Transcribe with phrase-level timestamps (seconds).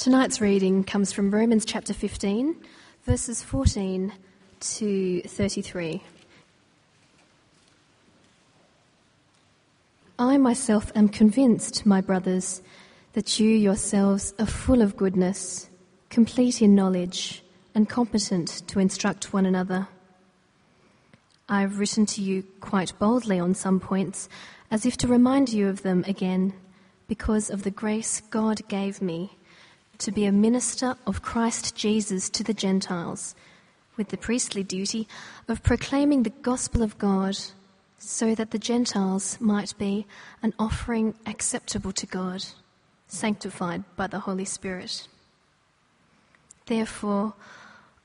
[0.00, 2.56] Tonight's reading comes from Romans chapter 15,
[3.04, 4.10] verses 14
[4.58, 6.02] to 33.
[10.18, 12.62] I myself am convinced, my brothers,
[13.12, 15.68] that you yourselves are full of goodness,
[16.08, 17.42] complete in knowledge,
[17.74, 19.86] and competent to instruct one another.
[21.46, 24.30] I have written to you quite boldly on some points,
[24.70, 26.54] as if to remind you of them again,
[27.06, 29.36] because of the grace God gave me
[30.00, 33.34] to be a minister of Christ Jesus to the Gentiles,
[33.96, 35.06] with the priestly duty
[35.46, 37.36] of proclaiming the gospel of God,
[37.98, 40.06] so that the Gentiles might be
[40.42, 42.44] an offering acceptable to God,
[43.08, 45.06] sanctified by the Holy Spirit.
[46.64, 47.34] Therefore,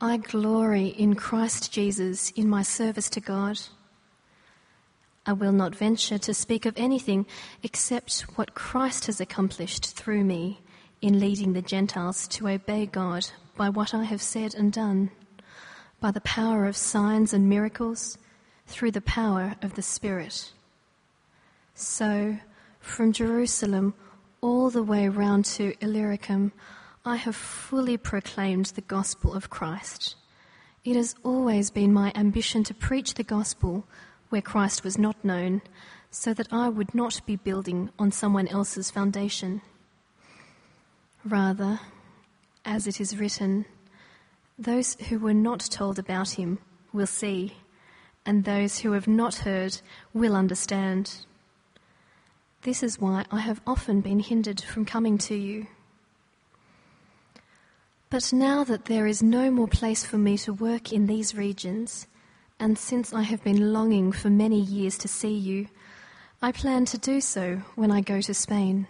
[0.02, 3.62] I glory in Christ Jesus in my service to God.
[5.26, 7.26] I will not venture to speak of anything
[7.64, 10.60] except what Christ has accomplished through me
[11.06, 15.12] in leading the Gentiles to obey God by what I have said and done,
[16.00, 18.18] by the power of signs and miracles,
[18.66, 20.52] through the power of the Spirit.
[21.76, 22.40] So,
[22.80, 23.94] from Jerusalem
[24.42, 26.52] all the way round to Illyricum,
[27.06, 30.16] I have fully proclaimed the gospel of Christ.
[30.84, 33.86] It has always been my ambition to preach the gospel
[34.30, 35.62] where Christ was not known,
[36.10, 39.62] so that I would not be building on someone else's foundation.
[41.26, 41.80] Rather,
[42.64, 43.66] as it is written,
[44.60, 46.60] those who were not told about him
[46.94, 47.58] will see,
[48.28, 49.82] and those who have not heard
[50.14, 51.26] will understand.
[52.62, 55.66] This is why I have often been hindered from coming to you.
[58.12, 62.06] But now that there is no more place for me to work in these regions,
[62.60, 65.70] and since I have been longing for many years to see you,
[66.40, 68.88] I plan to do so when I go to Spain.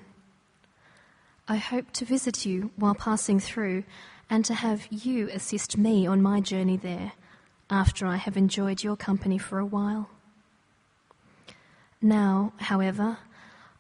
[1.47, 3.83] I hope to visit you while passing through
[4.31, 7.11] and to have you assist me on my journey there
[7.69, 10.09] after I have enjoyed your company for a while.
[12.02, 13.20] Now, however,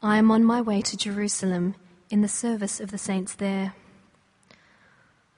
[0.03, 1.73] I am on my way to Jerusalem
[2.11, 3.73] in the service of the saints there.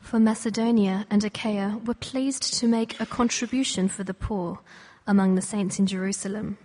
[0.01, 4.59] For Macedonia and Achaia were pleased to make a contribution for the poor
[5.05, 6.57] among the saints in Jerusalem.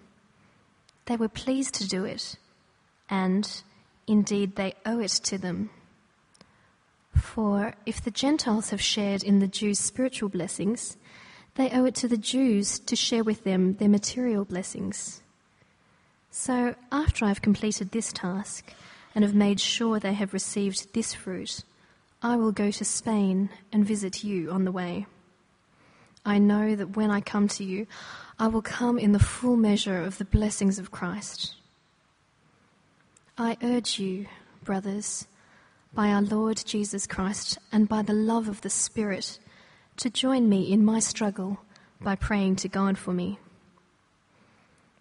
[1.07, 2.37] They were pleased to do it,
[3.09, 3.63] and
[4.07, 5.71] Indeed, they owe it to them.
[7.15, 10.97] For if the Gentiles have shared in the Jews' spiritual blessings,
[11.55, 15.23] they owe it to the Jews to share with them their material blessings.
[16.31, 18.73] So, after I've completed this task
[19.15, 21.63] and have made sure they have received this fruit,
[22.23, 25.07] I will go to Spain and visit you on the way.
[26.25, 27.87] I know that when I come to you,
[28.39, 31.55] I will come in the full measure of the blessings of Christ.
[33.39, 34.27] I urge you,
[34.63, 35.27] brothers,
[35.95, 39.39] by our Lord Jesus Christ and by the love of the Spirit,
[39.97, 41.59] to join me in my struggle
[41.99, 43.39] by praying to God for me.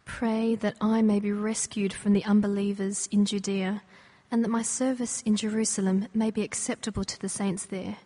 [0.06, 3.82] Pray that I may be rescued from the unbelievers in Judea
[4.32, 7.98] and that my service in Jerusalem may be acceptable to the saints there,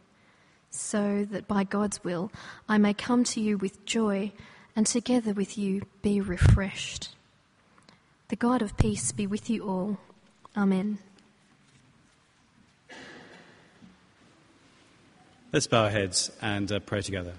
[0.71, 2.31] so that by God's will
[2.67, 4.31] I may come to you with joy
[4.75, 7.15] and together with you be refreshed.
[8.29, 9.99] The God of peace be with you all.
[10.57, 10.97] Amen.
[15.51, 17.33] Let's bow our heads and uh, pray together.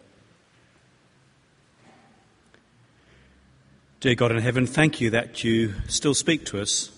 [4.01, 6.93] Dear God in heaven, thank you that you still speak to us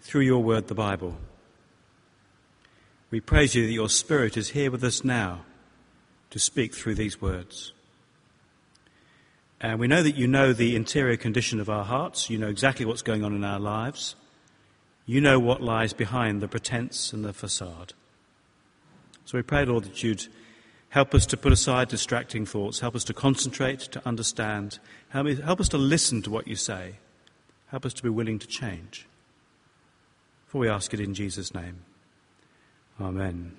[0.00, 1.16] through your word, the Bible.
[3.10, 5.44] We praise you that your Spirit is here with us now
[6.30, 7.72] to speak through these words.
[9.60, 12.30] And we know that you know the interior condition of our hearts.
[12.30, 14.16] You know exactly what's going on in our lives.
[15.12, 17.92] You know what lies behind the pretense and the facade.
[19.26, 20.26] So we pray, Lord, that you'd
[20.88, 24.78] help us to put aside distracting thoughts, help us to concentrate, to understand,
[25.10, 26.94] help us to listen to what you say,
[27.66, 29.06] help us to be willing to change.
[30.46, 31.80] For we ask it in Jesus' name.
[32.98, 33.52] Amen.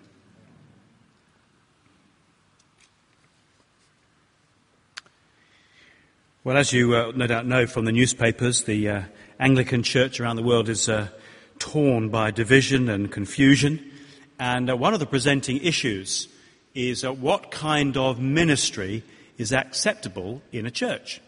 [6.43, 9.01] Well, as you uh, no doubt know from the newspapers, the uh,
[9.39, 11.09] Anglican Church around the world is uh,
[11.63, 13.79] torn by division and confusion.
[14.37, 16.27] And uh, one of the presenting issues
[16.75, 19.01] is uh, what kind of ministry
[19.37, 21.21] is acceptable in a church?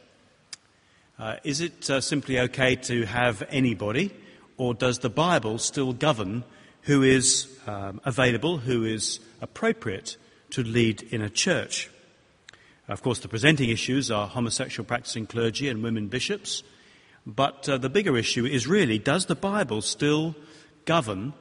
[1.18, 4.12] Uh, is it uh, simply okay to have anybody,
[4.58, 6.44] or does the Bible still govern
[6.82, 10.18] who is um, available, who is appropriate
[10.50, 11.90] to lead in a church?
[12.90, 16.62] Of course, the presenting issues are homosexual practicing clergy and women bishops,
[17.26, 20.36] but uh, the bigger issue is really does the Bible still
[20.86, 21.34] govern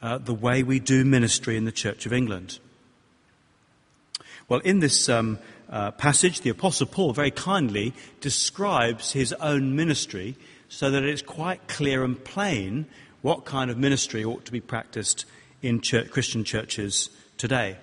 [0.00, 2.58] uh, the way we do ministry in the Church of England.
[4.48, 5.38] Well, in this um,
[5.70, 10.36] uh, passage, the Apostle Paul very kindly describes his own ministry
[10.68, 12.86] so that it's quite clear and plain
[13.22, 15.24] what kind of ministry ought to be practiced
[15.62, 17.08] in church, Christian churches
[17.38, 17.76] today.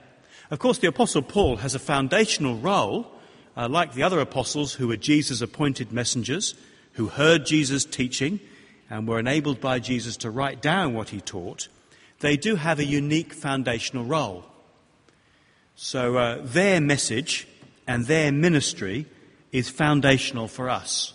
[0.51, 3.09] Of course, the Apostle Paul has a foundational role,
[3.55, 6.55] uh, like the other apostles who were Jesus' appointed messengers,
[6.99, 8.41] who heard Jesus' teaching
[8.89, 11.69] and were enabled by Jesus to write down what he taught.
[12.19, 14.43] They do have a unique foundational role.
[15.77, 17.47] So uh, their message
[17.87, 19.05] and their ministry
[19.53, 21.13] is foundational for us.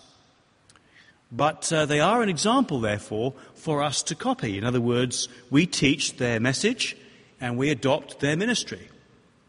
[1.31, 4.57] But uh, they are an example, therefore, for us to copy.
[4.57, 6.97] In other words, we teach their message
[7.39, 8.89] and we adopt their ministry.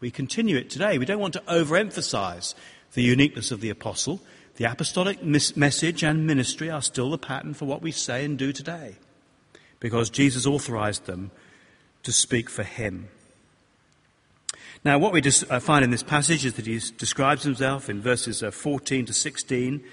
[0.01, 0.99] We continue it today.
[0.99, 2.53] We don't want to overemphasize
[2.93, 4.21] the uniqueness of the apostle.
[4.57, 8.51] The apostolic message and ministry are still the pattern for what we say and do
[8.51, 8.95] today
[9.79, 11.29] because Jesus authorized them
[12.01, 13.09] to speak for him.
[14.83, 18.41] Now, what we uh, find in this passage is that he describes himself in verses
[18.41, 19.83] uh, 14 to 16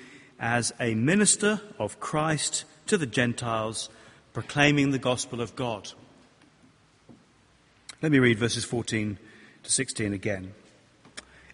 [0.41, 3.91] as a minister of Christ to the Gentiles,
[4.33, 5.93] proclaiming the gospel of God.
[8.01, 9.19] Let me read verses 14
[9.63, 10.55] to 16 again.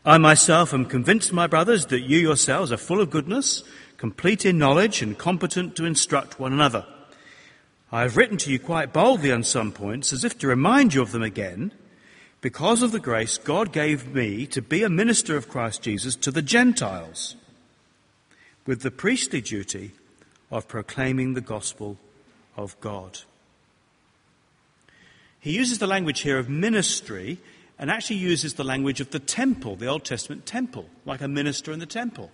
[0.05, 3.62] I myself am convinced, my brothers, that you yourselves are full of goodness,
[3.99, 6.87] complete in knowledge, and competent to instruct one another.
[7.93, 11.02] I have written to you quite boldly on some points, as if to remind you
[11.02, 11.73] of them again,
[12.41, 16.31] because of the grace God gave me to be a minister of Christ Jesus to
[16.31, 17.37] the Gentiles
[18.64, 19.91] with the priestly duty
[20.50, 21.99] of proclaiming the gospel
[22.56, 23.19] of God.
[25.41, 27.38] He uses the language here of ministry
[27.81, 31.73] and actually uses the language of the temple, the Old Testament temple, like a minister
[31.73, 32.31] in the temple.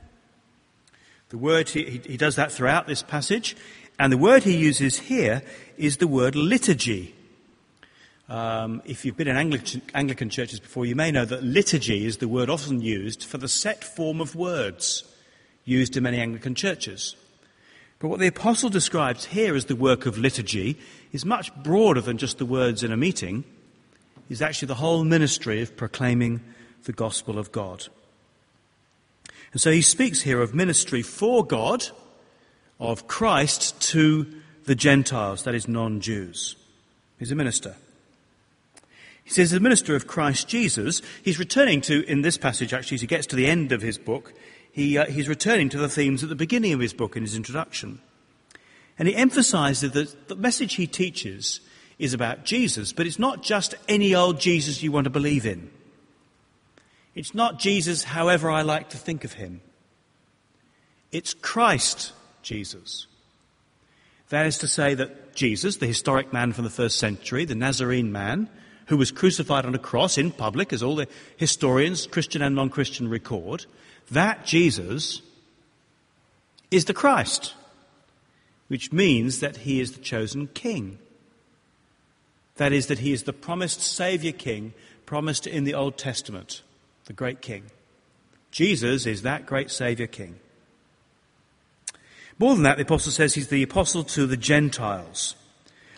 [1.28, 3.56] The word, he, he does that throughout this passage,
[3.96, 5.42] and the word he uses here
[5.78, 7.14] is the word liturgy.
[8.28, 12.16] Um, if you've been in Anglican, Anglican churches before, you may know that liturgy is
[12.16, 15.04] the word often used for the set form of words
[15.64, 17.14] used in many Anglican churches.
[18.00, 20.76] But what the apostle describes here as the work of liturgy
[21.12, 23.44] is much broader than just the words in a meeting.
[24.28, 26.40] Is actually the whole ministry of proclaiming
[26.84, 27.86] the gospel of God.
[29.52, 31.86] And so he speaks here of ministry for God,
[32.80, 34.26] of Christ to
[34.64, 36.56] the Gentiles, that is, non Jews.
[37.18, 37.76] He's a minister.
[39.24, 43.00] He says, the minister of Christ Jesus, he's returning to, in this passage actually, as
[43.00, 44.32] he gets to the end of his book,
[44.70, 47.34] he, uh, he's returning to the themes at the beginning of his book in his
[47.34, 48.00] introduction.
[48.98, 51.60] And he emphasizes that the message he teaches
[51.98, 55.70] is about Jesus, but it's not just any old Jesus you want to believe in.
[57.14, 59.62] It's not Jesus however I like to think of him.
[61.10, 62.12] It's Christ
[62.42, 63.06] Jesus.
[64.28, 68.12] That is to say that Jesus, the historic man from the first century, the Nazarene
[68.12, 68.50] man,
[68.86, 72.68] who was crucified on a cross in public, as all the historians, Christian and non
[72.70, 73.66] Christian, record,
[74.10, 75.22] that Jesus
[76.70, 77.54] is the Christ,
[78.68, 80.98] which means that he is the chosen king.
[82.56, 84.72] That is, that he is the promised Saviour King
[85.04, 86.62] promised in the Old Testament,
[87.04, 87.64] the great King.
[88.50, 90.36] Jesus is that great Saviour King.
[92.38, 95.36] More than that, the Apostle says he's the Apostle to the Gentiles.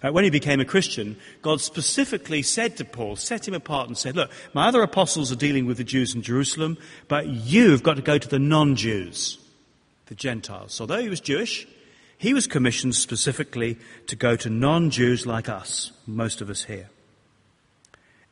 [0.02, 3.98] Uh, when he became a Christian, God specifically said to Paul, set him apart and
[3.98, 6.78] said, Look, my other apostles are dealing with the Jews in Jerusalem,
[7.08, 9.38] but you've got to go to the non Jews,
[10.06, 10.74] the Gentiles.
[10.74, 11.66] So, although he was Jewish,
[12.18, 16.90] he was commissioned specifically to go to non Jews like us, most of us here.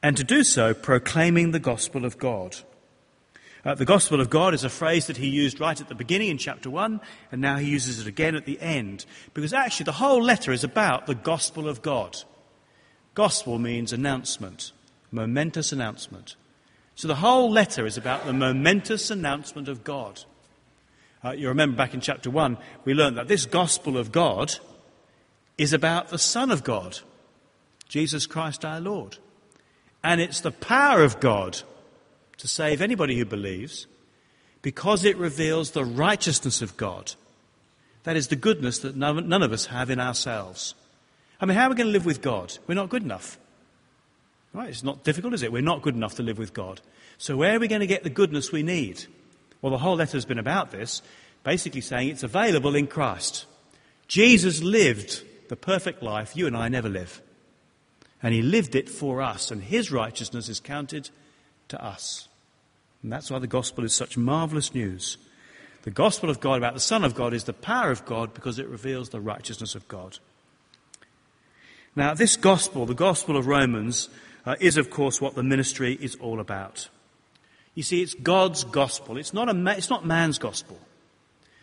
[0.02, 2.56] And to do so, proclaiming the gospel of God.
[3.64, 6.28] Uh, the gospel of God is a phrase that he used right at the beginning
[6.28, 7.00] in chapter 1,
[7.32, 9.06] and now he uses it again at the end.
[9.34, 12.16] Because actually, the whole letter is about the gospel of God.
[13.14, 14.72] Gospel means announcement,
[15.10, 16.36] momentous announcement.
[16.94, 20.24] So the whole letter is about the momentous announcement of God.
[21.26, 24.54] Uh, you remember back in chapter 1, we learned that this gospel of God
[25.58, 27.00] is about the Son of God,
[27.88, 29.16] Jesus Christ our Lord.
[30.04, 31.62] And it's the power of God
[32.36, 33.88] to save anybody who believes
[34.62, 37.14] because it reveals the righteousness of God.
[38.04, 40.76] That is the goodness that none, none of us have in ourselves.
[41.40, 42.56] I mean, how are we going to live with God?
[42.68, 43.36] We're not good enough.
[44.54, 44.68] Right?
[44.68, 45.50] It's not difficult, is it?
[45.50, 46.80] We're not good enough to live with God.
[47.18, 49.06] So, where are we going to get the goodness we need?
[49.62, 51.02] Well, the whole letter has been about this,
[51.44, 53.46] basically saying it's available in Christ.
[54.08, 57.20] Jesus lived the perfect life you and I never live.
[58.22, 61.10] And he lived it for us, and his righteousness is counted
[61.68, 62.28] to us.
[63.02, 65.18] And that's why the gospel is such marvelous news.
[65.82, 68.58] The gospel of God about the Son of God is the power of God because
[68.58, 70.18] it reveals the righteousness of God.
[71.94, 74.08] Now, this gospel, the gospel of Romans,
[74.44, 76.88] uh, is of course what the ministry is all about.
[77.76, 79.18] You see, it's God's gospel.
[79.18, 80.78] It's not, a it's not man's gospel.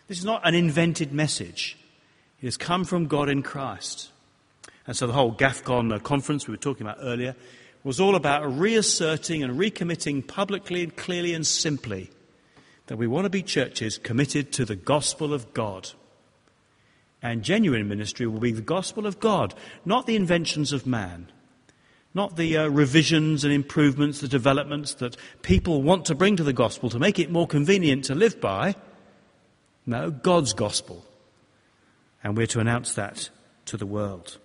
[0.07, 1.75] This is not an invented message.
[2.39, 4.11] It has come from God in Christ.
[4.85, 7.35] And so the whole GAFCON uh, conference we were talking about earlier
[7.83, 12.11] was all about reasserting and recommitting publicly and clearly and simply
[12.87, 15.89] that we want to be churches committed to the gospel of God.
[17.23, 21.31] And genuine ministry will be the gospel of God, not the inventions of man,
[22.13, 26.53] not the uh, revisions and improvements, the developments that people want to bring to the
[26.53, 28.75] gospel to make it more convenient to live by.
[29.85, 31.03] No, God's gospel.
[32.23, 33.29] And we're to announce that
[33.65, 34.37] to the world.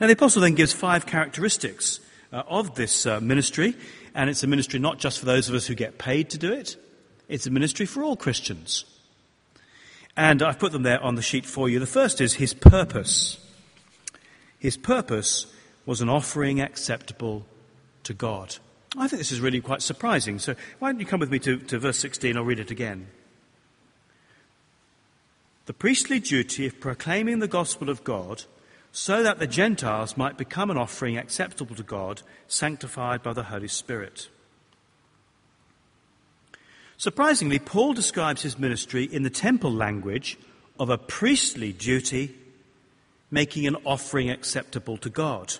[0.00, 2.00] Now, the apostle then gives five characteristics
[2.32, 3.74] uh, of this uh, ministry,
[4.14, 6.52] and it's a ministry not just for those of us who get paid to do
[6.52, 6.76] it,
[7.28, 8.84] it's a ministry for all Christians.
[10.16, 11.78] And I've put them there on the sheet for you.
[11.78, 13.38] The first is his purpose.
[14.58, 15.46] His purpose
[15.86, 17.46] was an offering acceptable
[18.02, 18.56] to God.
[18.96, 20.38] I think this is really quite surprising.
[20.38, 22.36] So why don't you come with me to, to verse 16?
[22.36, 23.06] I'll read it again.
[25.66, 28.44] The priestly duty of proclaiming the gospel of God
[28.92, 33.68] so that the Gentiles might become an offering acceptable to God, sanctified by the Holy
[33.68, 34.28] Spirit.
[36.96, 40.38] Surprisingly, Paul describes his ministry in the temple language
[40.80, 42.34] of a priestly duty,
[43.30, 45.54] making an offering acceptable to God.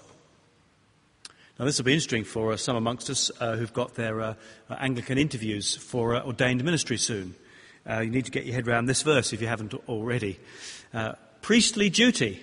[1.58, 4.34] Now, this will be interesting for uh, some amongst us uh, who've got their uh,
[4.68, 7.34] Anglican interviews for uh, ordained ministry soon.
[7.88, 10.38] Uh, you need to get your head around this verse if you haven't already.
[10.92, 12.42] Uh, priestly duty.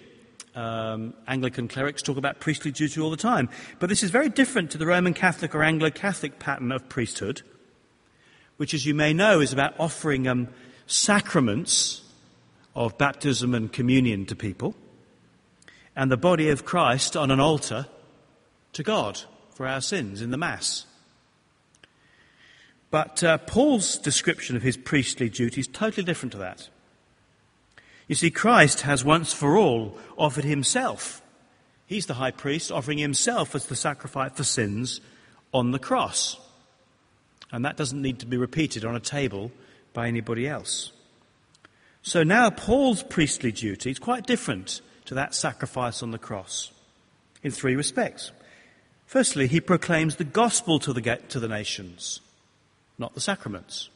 [0.55, 3.49] Um, Anglican clerics talk about priestly duty all the time.
[3.77, 7.43] But this is very different to the Roman Catholic or Anglo Catholic pattern of priesthood,
[8.57, 10.47] which, as you may know, is about offering um,
[10.87, 12.01] sacraments
[12.75, 14.73] of baptism and communion to people
[15.95, 17.85] and the body of Christ on an altar
[18.73, 19.21] to God
[19.55, 20.85] for our sins in the Mass.
[22.91, 26.69] But uh, Paul's description of his priestly duty is totally different to that.
[28.07, 31.21] You see, Christ has once for all offered himself.
[31.85, 35.01] He's the high priest offering himself as the sacrifice for sins
[35.53, 36.39] on the cross.
[37.51, 39.51] And that doesn't need to be repeated on a table
[39.93, 40.91] by anybody else.
[42.01, 46.71] So now Paul's priestly duty is quite different to that sacrifice on the cross
[47.41, 48.31] in three respects.
[49.13, 52.19] Firstly, he proclaims the gospel to the, to the nations,
[52.97, 53.91] not the sacraments.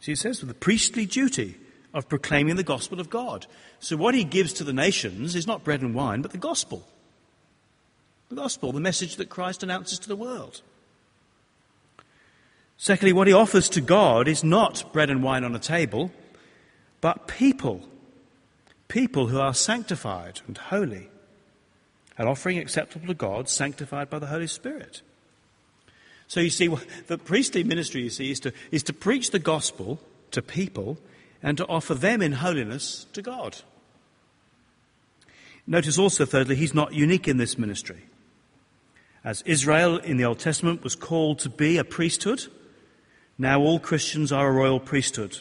[0.00, 1.56] So he says the priestly duty
[1.92, 3.44] of proclaiming the gospel of God.
[3.80, 6.88] So what he gives to the nations is not bread and wine, but the gospel.
[8.30, 10.62] The gospel, the message that Christ announces to the world.
[12.78, 16.10] Secondly, what he offers to God is not bread and wine on a table,
[17.02, 17.86] but people.
[18.88, 21.10] People who are sanctified and holy.
[22.18, 25.02] An offering acceptable to God, sanctified by the Holy Spirit.
[26.28, 26.68] So you see,
[27.08, 30.00] the priestly ministry, you see, is to, is to preach the gospel
[30.30, 30.98] to people
[31.42, 33.58] and to offer them in holiness to God.
[35.66, 38.04] Notice also, thirdly, he's not unique in this ministry.
[39.24, 42.46] As Israel in the Old Testament was called to be a priesthood,
[43.38, 45.38] now all Christians are a royal priesthood,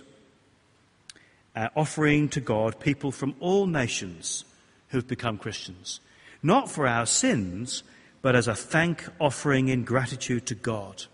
[1.56, 4.46] uh, offering to God people from all nations
[4.90, 6.00] who've become Christians,
[6.44, 7.84] not for our sins,
[8.22, 11.06] but as a thank offering in gratitude to God.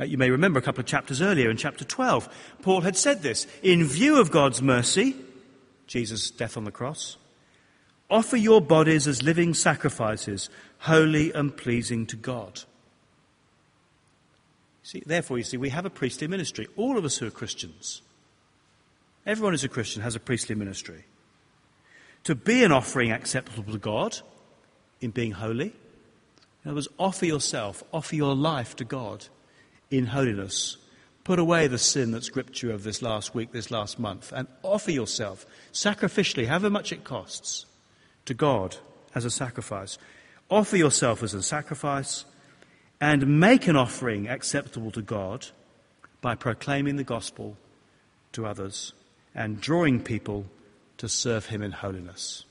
[0.00, 2.28] Uh, you may remember a couple of chapters earlier, in chapter 12,
[2.62, 5.14] Paul had said this In view of God's mercy,
[5.86, 7.16] Jesus' death on the cross,
[8.08, 10.48] offer your bodies as living sacrifices,
[10.78, 12.62] holy and pleasing to God.
[14.82, 16.66] See, therefore, you see, we have a priestly ministry.
[16.76, 18.00] All of us who are Christians,
[19.26, 21.04] everyone who's a Christian has a priestly ministry.
[22.24, 24.18] To be an offering acceptable to God
[25.00, 25.72] in being holy,
[26.64, 29.26] in other words, offer yourself, offer your life to God
[29.90, 30.76] in holiness.
[31.24, 34.46] Put away the sin that's gripped you over this last week, this last month, and
[34.62, 37.66] offer yourself sacrificially, however much it costs,
[38.26, 38.76] to God
[39.14, 39.96] as a sacrifice.
[40.50, 42.24] Offer yourself as a sacrifice
[43.00, 45.46] and make an offering acceptable to God
[46.20, 47.56] by proclaiming the gospel
[48.32, 48.92] to others
[49.34, 50.44] and drawing people
[51.00, 52.44] to serve Him in holiness.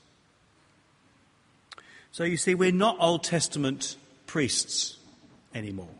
[2.11, 4.97] So you see, we're not Old Testament priests
[5.53, 5.95] anymore.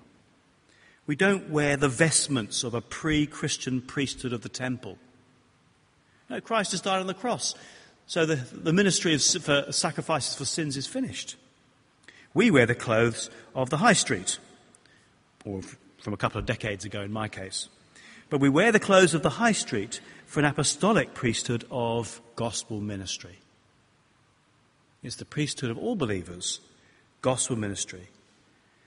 [1.06, 4.98] We don't wear the vestments of a pre Christian priesthood of the temple.
[6.28, 7.54] No, Christ has died on the cross.
[8.08, 11.36] So the, the ministry of for sacrifices for sins is finished.
[12.34, 14.40] We wear the clothes of the high street,
[15.46, 15.62] or
[16.02, 17.70] from a couple of decades ago in my case.
[18.32, 22.80] But we wear the clothes of the high street for an apostolic priesthood of gospel
[22.80, 23.40] ministry.
[25.02, 26.60] It's the priesthood of all believers,
[27.24, 28.10] gospel ministry.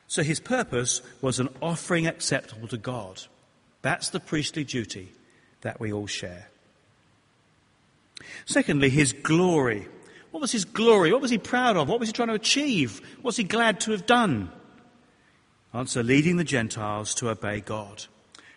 [0.06, 3.22] So his purpose was an offering acceptable to God.
[3.82, 5.08] That's the priestly duty
[5.62, 6.48] that we all share.
[8.46, 9.88] Secondly, his glory.
[10.30, 11.10] What was his glory?
[11.10, 11.88] What was he proud of?
[11.88, 13.00] What was he trying to achieve?
[13.16, 14.52] What was he glad to have done?
[15.74, 18.04] Answer leading the Gentiles to obey God.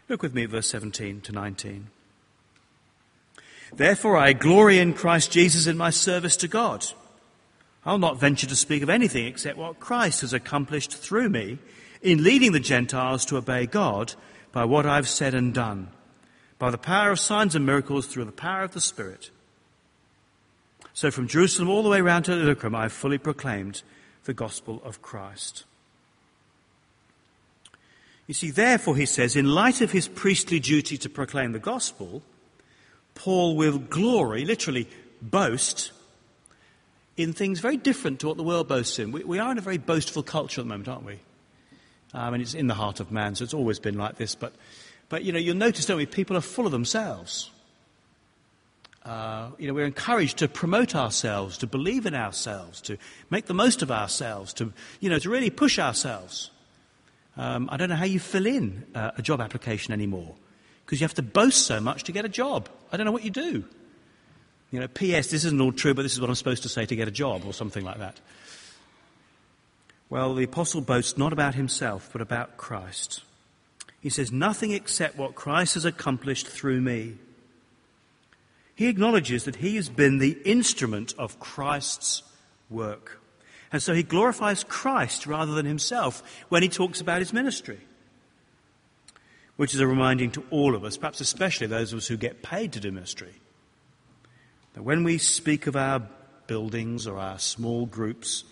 [0.08, 1.88] Look with me at verse 17 to 19.
[3.74, 6.86] Therefore, I glory in Christ Jesus in my service to God.
[7.86, 11.60] I'll not venture to speak of anything except what Christ has accomplished through me
[12.02, 14.14] in leading the Gentiles to obey God
[14.52, 15.90] by what I've said and done,
[16.58, 19.30] by the power of signs and miracles through the power of the Spirit.
[20.94, 23.84] So from Jerusalem all the way round to Illyricum, I fully proclaimed
[24.24, 25.66] the gospel of Christ.
[28.28, 32.24] You see, therefore, he says, in light of his priestly duty to proclaim the gospel,
[33.16, 34.88] Paul will glory, literally
[35.22, 35.92] boast,
[37.18, 39.12] in things very different to what the world boasts in.
[39.12, 41.20] We, we are in a very boastful culture at the moment, aren't we?
[42.14, 44.36] I mean, it's in the heart of man, so it's always been like this.
[44.36, 44.54] But,
[45.10, 47.50] but you know, you'll notice, don't we, people are full of themselves.
[49.04, 52.98] Uh, you know, we're encouraged to promote ourselves, to believe in ourselves, to
[53.30, 56.52] make the most of ourselves, to, you know, to really push ourselves.
[57.38, 60.36] Um, I don't know how you fill in uh, a job application anymore
[60.86, 62.70] because you have to boast so much to get a job.
[62.92, 63.66] I don't know what you do.
[64.72, 66.86] You know, P.S., this isn't all true, but this is what I'm supposed to say
[66.86, 68.20] to get a job or something like that.
[70.10, 73.24] Well, the apostle boasts not about himself, but about Christ.
[74.02, 77.16] He says, Nothing except what Christ has accomplished through me.
[78.76, 82.22] He acknowledges that he has been the instrument of Christ's
[82.70, 83.22] work.
[83.72, 87.80] And so he glorifies Christ rather than himself when he talks about his ministry.
[89.58, 92.44] Which is a reminding to all of us, perhaps especially those of us who get
[92.44, 93.34] paid to do ministry,
[94.74, 96.02] that when we speak of our
[96.48, 98.44] buildings or our small groups,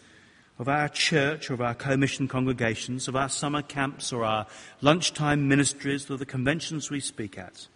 [0.60, 4.48] of our church or of our Co-Mission congregations, of our summer camps or our
[4.82, 7.68] lunchtime ministries or the conventions we speak at,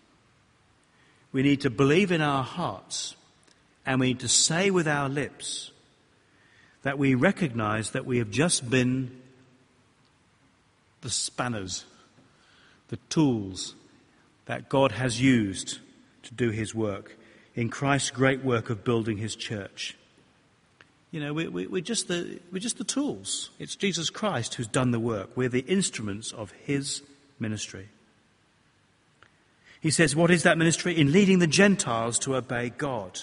[1.32, 3.15] we need to believe in our hearts
[3.86, 5.71] and we need to say with our lips
[6.84, 9.21] that we recognize that we have just been
[11.02, 11.86] the spanners,
[12.89, 13.76] the tools
[14.45, 15.80] that God has used
[16.23, 17.17] to do his work
[17.56, 19.97] in Christ's great work of building his church.
[21.12, 23.50] You know, we, we, we're, just the, we're just the tools.
[23.60, 25.32] It's Jesus Christ who's done the work.
[25.36, 27.02] We're the instruments of his
[27.39, 27.89] ministry.
[29.80, 30.97] He says, What is that ministry?
[31.00, 33.21] In leading the Gentiles to obey God.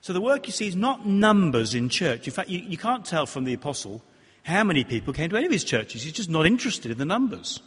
[0.00, 2.26] So the work you see is not numbers in church.
[2.26, 4.02] In fact, you, you can't tell from the apostle
[4.44, 6.02] how many people came to any of his churches.
[6.02, 7.60] He's just not interested in the numbers.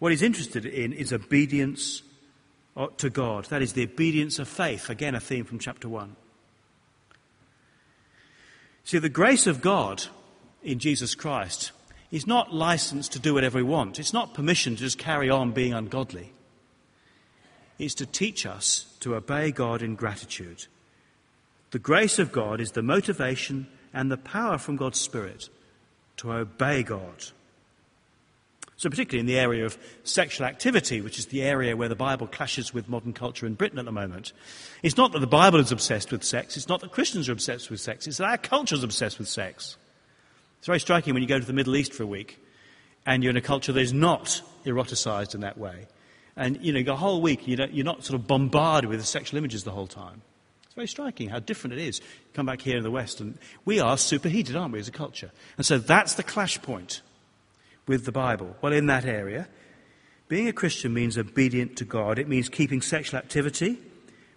[0.00, 2.02] What he's interested in is obedience
[2.76, 3.44] uh, to God.
[3.46, 4.90] That is the obedience of faith.
[4.90, 6.16] Again, a theme from chapter 1.
[8.82, 10.04] See, the grace of God
[10.62, 11.72] in Jesus Christ
[12.10, 13.98] is not license to do whatever we want.
[13.98, 16.32] It's not permission to just carry on being ungodly.
[17.78, 20.66] It's to teach us to obey God in gratitude.
[21.72, 25.50] The grace of God is the motivation and the power from God's Spirit
[26.16, 27.26] to obey God.
[28.80, 32.26] So, particularly in the area of sexual activity, which is the area where the Bible
[32.26, 34.32] clashes with modern culture in Britain at the moment,
[34.82, 37.68] it's not that the Bible is obsessed with sex, it's not that Christians are obsessed
[37.68, 39.76] with sex, it's that our culture is obsessed with sex.
[40.56, 42.42] It's very striking when you go to the Middle East for a week
[43.04, 45.86] and you're in a culture that is not eroticized in that way.
[46.34, 49.64] And, you know, the whole week you you're not sort of bombarded with sexual images
[49.64, 50.22] the whole time.
[50.64, 51.98] It's very striking how different it is.
[51.98, 54.90] You come back here in the West and we are superheated, aren't we, as a
[54.90, 55.32] culture?
[55.58, 57.02] And so that's the clash point
[57.90, 58.56] with the Bible.
[58.62, 59.48] Well, in that area,
[60.28, 62.20] being a Christian means obedient to God.
[62.20, 63.80] It means keeping sexual activity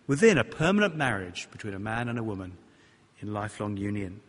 [0.08, 2.58] within a permanent marriage between a man and a woman
[3.20, 4.22] in lifelong union.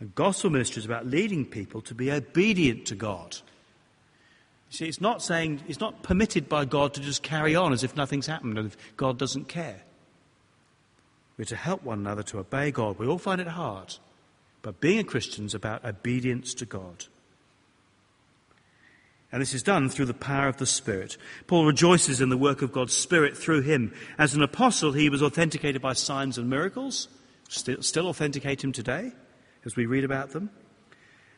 [0.00, 3.38] And gospel ministry is about leading people to be obedient to God.
[4.70, 7.82] You see, it's not saying, it's not permitted by God to just carry on as
[7.82, 9.80] if nothing's happened and if God doesn't care.
[11.38, 12.98] We're to help one another to obey God.
[12.98, 13.96] We all find it hard.
[14.60, 17.06] But being a Christian is about obedience to God.
[19.30, 21.18] And this is done through the power of the Spirit.
[21.46, 23.92] Paul rejoices in the work of God's Spirit through him.
[24.16, 27.08] As an apostle, he was authenticated by signs and miracles,
[27.48, 29.12] still, still authenticate him today
[29.66, 30.48] as we read about them,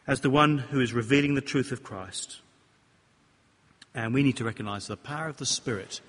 [0.07, 2.40] as the one who is revealing the truth of Christ.
[3.92, 6.00] And we need to recognize the power of the Spirit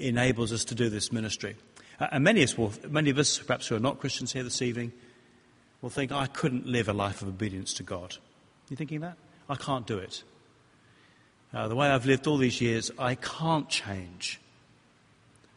[0.00, 1.54] enables us to do this ministry.
[2.00, 4.42] Uh, and many of, us will, many of us, perhaps who are not Christians here
[4.42, 4.92] this evening,
[5.82, 8.16] will think, I couldn't live a life of obedience to God.
[8.70, 9.16] You thinking that?
[9.48, 10.24] I can't do it.
[11.52, 14.40] Uh, the way I've lived all these years, I can't change.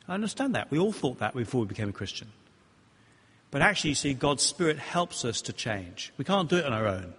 [0.08, 0.72] I understand that.
[0.72, 2.30] We all thought that before we became a Christian.
[3.50, 6.14] But actually, you see, God's Spirit helps us to change.
[6.18, 7.14] We can't do it on our own.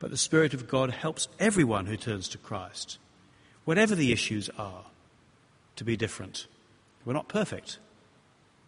[0.00, 2.98] But the Spirit of God helps everyone who turns to Christ,
[3.64, 4.84] whatever the issues are,
[5.76, 6.48] to be different.
[7.04, 7.78] We're not perfect.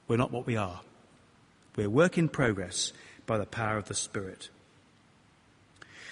[0.07, 0.81] We're not what we are.
[1.77, 2.93] We're work in progress
[3.27, 4.49] by the power of the Spirit.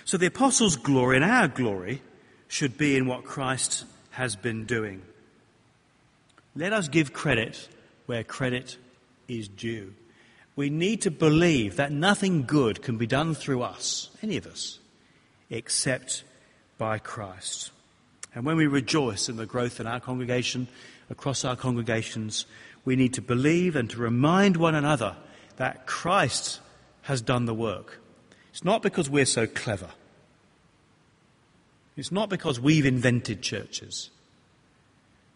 [0.04, 2.02] So the apostles' glory and our glory
[2.52, 5.00] should be in what Christ has been doing.
[6.54, 7.66] Let us give credit
[8.04, 8.76] where credit
[9.26, 9.94] is due.
[10.54, 14.80] We need to believe that nothing good can be done through us, any of us,
[15.48, 16.24] except
[16.76, 17.70] by Christ.
[18.34, 20.68] And when we rejoice in the growth in our congregation,
[21.08, 22.44] across our congregations,
[22.84, 25.16] we need to believe and to remind one another
[25.56, 26.60] that Christ
[27.02, 27.98] has done the work.
[28.50, 29.88] It's not because we're so clever.
[31.96, 34.10] It's not because we've invented churches.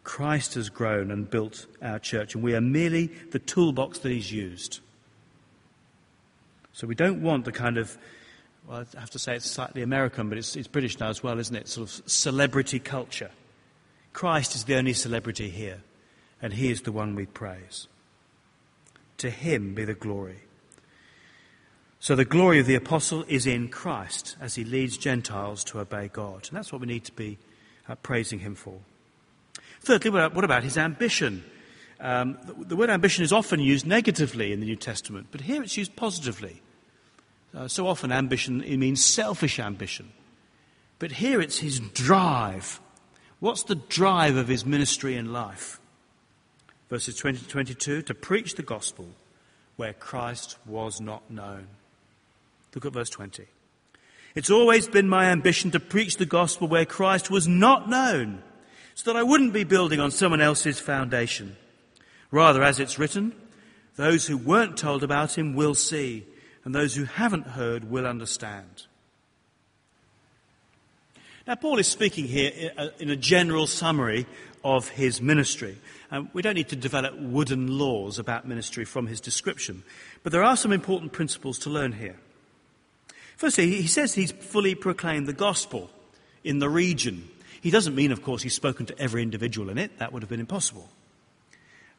[0.05, 4.33] Christ has grown and built our church, and we are merely the toolbox that He's
[4.33, 4.81] used.
[6.73, 7.99] So we don't want the kind of,
[8.69, 11.38] well, I have to say it's slightly American, but it's, it's British now as well,
[11.38, 11.69] isn't it?
[11.69, 13.31] Sort of celebrity culture.
[14.12, 15.83] Christ is the only celebrity here,
[16.40, 17.88] and He is the one we praise.
[19.19, 20.46] To Him be the glory.
[22.07, 26.07] So the glory of the apostle is in Christ as he leads Gentiles to obey
[26.07, 26.47] God.
[26.47, 27.37] And that's what we need to be
[27.88, 28.79] uh, praising him for.
[29.81, 31.42] Thirdly, what about his ambition?
[31.99, 35.61] Um, the, the, word ambition is often used negatively in the New Testament, but here
[35.64, 36.62] it's used positively.
[37.53, 40.12] Uh, so often, ambition it means selfish ambition.
[41.01, 42.79] But here it's his drive.
[43.40, 45.81] What's the drive of his ministry and life?
[46.88, 49.09] Verses 20 to 22 to preach the gospel
[49.75, 51.66] where Christ was not known.
[52.77, 53.47] Look at verse 20.
[54.35, 58.43] It's always been my ambition to preach the gospel where Christ was not known,
[58.95, 61.57] so that I wouldn't be building on someone else's foundation.
[62.31, 63.33] Rather, as it's written,
[63.97, 66.27] those who weren't told about him will see,
[66.65, 68.85] and those who haven't heard will understand.
[71.47, 74.27] Now, Paul is speaking here in a general summary
[74.62, 75.79] of his ministry.
[76.11, 79.83] Um, we don't need to develop wooden laws about ministry from his description,
[80.23, 82.17] but there are some important principles to learn here.
[83.37, 85.90] Firstly, he says he's fully proclaimed the gospel
[86.42, 87.29] in the region.
[87.61, 89.99] He doesn't mean, of course, he's spoken to every individual in it.
[89.99, 90.88] That would have been impossible.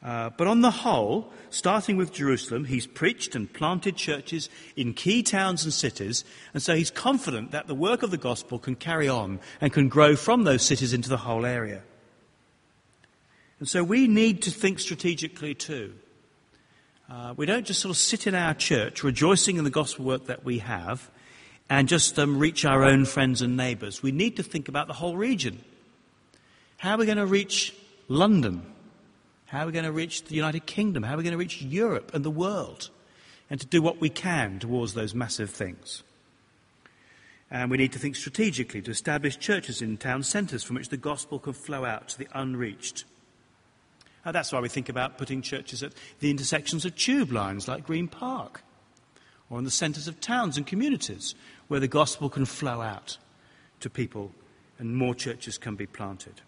[0.04, 5.24] Uh, but on the whole, starting with Jerusalem, he's preached and planted churches in key
[5.24, 6.24] towns and cities,
[6.54, 9.90] and so he's confident that the work of the gospel can carry on and can
[9.90, 11.82] grow from those cities into the whole area.
[13.60, 15.96] And so we need to think strategically too.
[17.10, 20.28] Uh, we don't just sort of sit in our church rejoicing in the gospel work
[20.28, 21.10] that we have
[21.70, 24.02] and just um, reach our own friends and neighbours.
[24.02, 25.64] We need to think about the whole region.
[26.78, 27.76] How are we going to reach
[28.08, 28.62] London?
[29.48, 31.04] How are we going to reach the United Kingdom?
[31.04, 32.90] How are we going to reach Europe and the world?
[33.50, 36.04] And to do what we can towards those massive things.
[37.50, 40.98] And we need to think strategically to establish churches in town centres from which the
[40.98, 43.06] gospel can flow out to the unreached.
[44.26, 47.86] And that's why we think about putting churches at the intersections of tube lines like
[47.86, 48.62] Green Park,
[49.50, 51.34] or in the centres of towns and communities
[51.68, 53.18] where the gospel can flow out
[53.80, 54.32] to people
[54.80, 56.42] and more churches can be planted.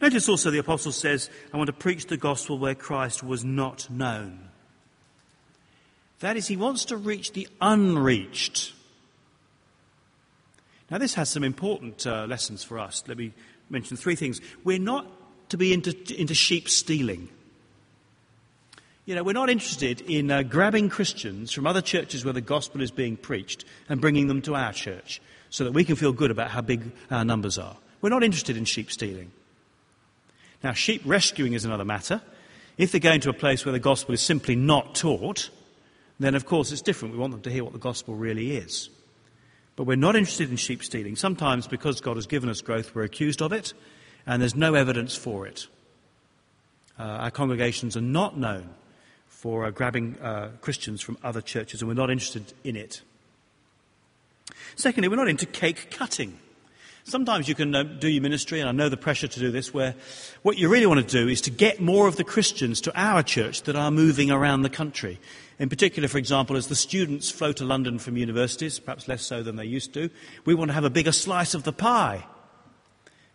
[0.00, 3.88] Notice also the apostle says, I want to preach the gospel where Christ was not
[3.90, 4.48] known.
[6.20, 8.72] That is, he wants to reach the unreached.
[10.90, 13.02] Now, this has some important uh, lessons for us.
[13.06, 13.32] Let me
[13.68, 14.40] mention three things.
[14.64, 15.06] We're not
[15.50, 17.28] to be into, into sheep stealing.
[19.06, 22.82] You know, we're not interested in uh, grabbing Christians from other churches where the gospel
[22.82, 26.32] is being preached and bringing them to our church so that we can feel good
[26.32, 27.76] about how big our numbers are.
[28.00, 29.30] We're not interested in sheep stealing.
[30.64, 32.20] Now, sheep rescuing is another matter.
[32.78, 35.50] If they're going to a place where the gospel is simply not taught,
[36.18, 37.14] then of course it's different.
[37.14, 38.90] We want them to hear what the gospel really is.
[39.76, 41.14] But we're not interested in sheep stealing.
[41.14, 43.72] Sometimes, because God has given us growth, we're accused of it,
[44.26, 45.68] and there's no evidence for it.
[46.98, 48.70] Uh, our congregations are not known
[49.46, 53.00] for uh, grabbing uh, Christians from other churches, and we're not interested in it.
[54.74, 56.36] Secondly, we're not into cake cutting.
[57.04, 59.72] Sometimes you can uh, do your ministry, and I know the pressure to do this,
[59.72, 59.94] where
[60.42, 63.22] what you really want to do is to get more of the Christians to our
[63.22, 65.20] church that are moving around the country.
[65.60, 69.44] In particular, for example, as the students flow to London from universities, perhaps less so
[69.44, 70.10] than they used to,
[70.44, 72.26] we want to have a bigger slice of the pie.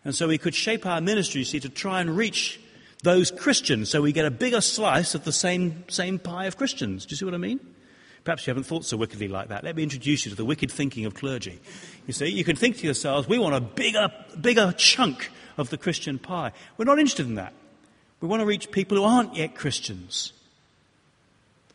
[0.04, 2.60] And so we could shape our ministry, you see, to try and reach
[3.04, 7.06] those Christians so we get a bigger slice of the same, same pie of Christians.
[7.06, 7.60] Do you see what I mean?
[8.24, 9.64] Perhaps you haven't thought so wickedly like that.
[9.64, 11.60] Let me introduce you to the wicked thinking of clergy.
[12.06, 14.10] You see, you can think to yourselves, we want a bigger,
[14.40, 16.52] bigger chunk of the Christian pie.
[16.78, 17.54] We're not interested in that.
[18.20, 20.34] We want to reach people who aren't yet Christians.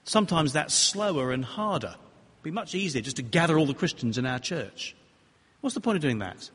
[0.05, 1.97] Sometimes that's slower and harder.
[1.97, 4.95] It'd be much easier just to gather all the Christians in our church.
[5.63, 6.49] What's the point of doing that?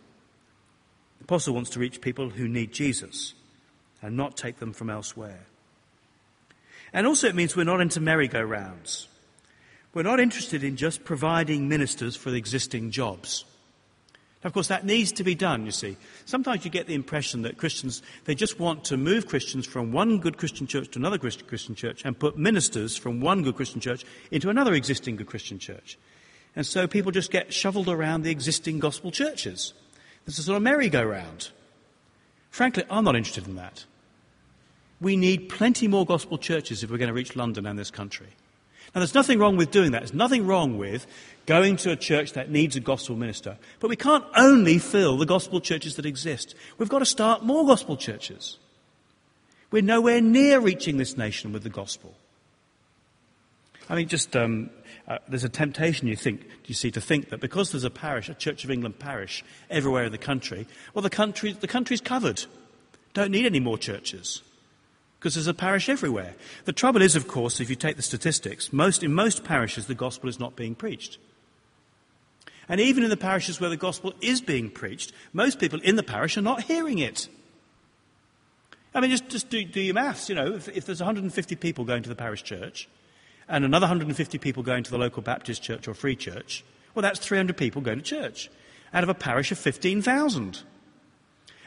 [1.17, 3.33] The apostle wants to reach people who need Jesus
[4.01, 5.45] and not take them from elsewhere.
[6.93, 9.07] And also, it means we're not into merry-go-rounds.
[9.93, 13.45] We're not interested in just providing ministers for the existing jobs.
[14.43, 15.97] Now, of course, that needs to be done, you see.
[16.25, 20.17] Sometimes you get the impression that Christians, they just want to move Christians from one
[20.17, 24.03] good Christian church to another Christian church and put ministers from one good Christian church
[24.31, 25.99] into another existing good Christian church.
[26.55, 29.73] And so people just get shoveled around the existing gospel churches.
[30.25, 31.49] There's a sort of merry-go-round.
[32.49, 33.85] Frankly, I'm not interested in that.
[35.01, 38.27] We need plenty more gospel churches if we're going to reach London and this country.
[38.93, 40.01] Now, there's nothing wrong with doing that.
[40.01, 41.07] There's nothing wrong with
[41.45, 43.57] going to a church that needs a gospel minister.
[43.79, 46.55] But we can't only fill the gospel churches that exist.
[46.77, 48.57] We've got to start more gospel churches.
[49.71, 52.13] We're nowhere near reaching this nation with the gospel.
[53.89, 54.69] I mean, just um,
[55.07, 58.29] uh, there's a temptation, you think, you see, to think that because there's a parish,
[58.29, 62.43] a Church of England parish, everywhere in the country, well, the country, the country's covered.
[63.13, 64.41] Don't need any more churches
[65.21, 66.33] because there's a parish everywhere.
[66.65, 69.93] The trouble is, of course, if you take the statistics, most, in most parishes the
[69.93, 71.19] gospel is not being preached.
[72.67, 76.01] And even in the parishes where the gospel is being preached, most people in the
[76.01, 77.27] parish are not hearing it.
[78.95, 80.27] I mean, just, just do, do your maths.
[80.27, 82.89] You know, if, if there's 150 people going to the parish church
[83.47, 87.19] and another 150 people going to the local Baptist church or free church, well, that's
[87.19, 88.49] 300 people going to church
[88.91, 90.63] out of a parish of 15,000.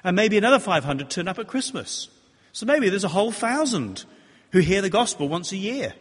[0.03, 2.09] And maybe another 500 turn up at Christmas.
[2.55, 4.05] So maybe there's a whole thousand
[4.53, 5.93] who hear the gospel once a year.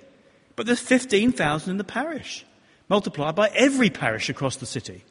[0.55, 2.45] But there's 15,000 in the parish,
[2.87, 5.03] multiplied by every parish across the city.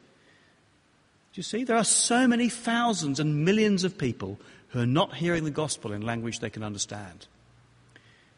[1.33, 1.65] Do you see?
[1.65, 5.91] There are so many thousands and millions of people who are not hearing the gospel
[5.91, 7.27] in language they can understand.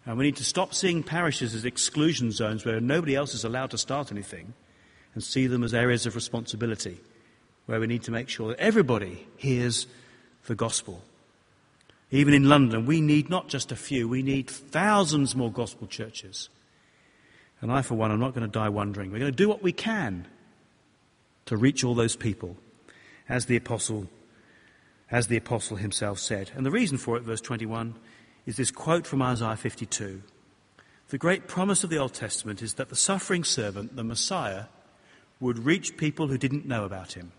[0.07, 3.69] And we need to stop seeing parishes as exclusion zones where nobody else is allowed
[3.71, 4.53] to start anything
[5.13, 6.99] and see them as areas of responsibility
[7.67, 9.85] where we need to make sure that everybody hears
[10.47, 11.03] the gospel.
[12.11, 16.49] Even in London, we need not just a few, we need thousands more gospel churches.
[17.61, 19.11] And I, for one, am not going to die wondering.
[19.11, 20.27] We're going to do what we can
[21.45, 22.57] to reach all those people,
[23.29, 24.07] as the apostle,
[25.09, 26.51] as the apostle himself said.
[26.55, 27.95] And the reason for it, verse 21,
[28.45, 30.21] is this quote from Isaiah 52.
[31.09, 34.65] The great promise of the Old Testament is that the suffering servant, the Messiah,
[35.39, 37.31] would reach people who didn't know about him.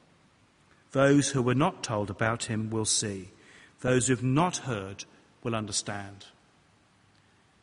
[0.92, 3.31] Those who were not told about him will see.
[3.80, 5.04] Those who've not heard
[5.42, 6.26] will understand.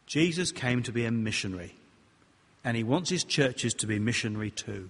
[0.06, 1.76] Jesus came to be a missionary,
[2.64, 4.90] and he wants his churches to be missionary too.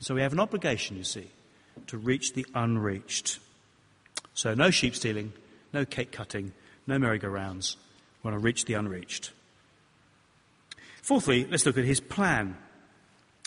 [0.00, 1.30] So we have an obligation, you see,
[1.86, 3.38] to reach the unreached.
[4.34, 5.32] So no sheep stealing,
[5.72, 6.52] no cake cutting,
[6.86, 7.76] no merry-go-rounds.
[8.22, 9.32] We want to reach the unreached.
[11.02, 12.56] Fourthly, let's look at his plan.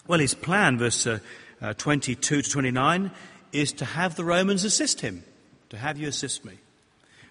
[0.08, 1.20] Well, his plan, verse uh,
[1.62, 3.12] uh, 22 to 29,
[3.52, 5.24] is to have the Romans assist him
[5.72, 6.54] to have you assist me.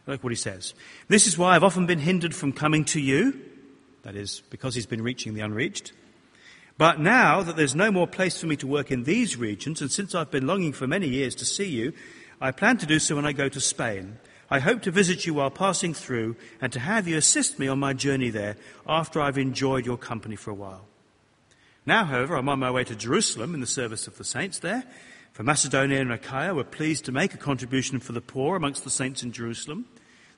[0.07, 0.75] Look what he says.
[1.09, 3.41] This is why I've often been hindered from coming to you.
[4.03, 5.93] That is, because he's been reaching the unreached.
[6.79, 9.93] But now that there's no more place for me to work in these regions, and
[9.93, 11.93] since I've been longing for many years to see you,
[12.41, 14.19] I plan to do so when I go to Spain.
[14.51, 17.79] I hope to visit you while passing through and to have you assist me on
[17.79, 18.57] my journey there
[18.89, 20.87] after I've enjoyed your company for a while.
[21.85, 24.85] Now, however, I'm on my way to Jerusalem in the service of the saints there,
[25.41, 28.91] for Macedonia and Achaia were pleased to make a contribution for the poor amongst the
[28.91, 29.87] saints in Jerusalem.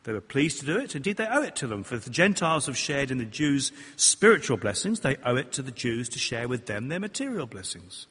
[0.05, 0.95] They were pleased to do it.
[0.95, 1.83] Indeed, they owe it to them.
[1.83, 5.63] For if the Gentiles have shared in the Jews' spiritual blessings, they owe it to
[5.63, 8.07] the Jews to share with them their material blessings.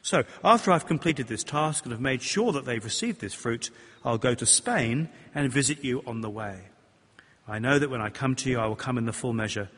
[0.00, 3.68] So, after I've completed this task and have made sure that they've received this fruit,
[4.02, 6.62] I'll go to Spain and visit you on the way.
[7.46, 9.68] I know that when I come to you, I will come in the full measure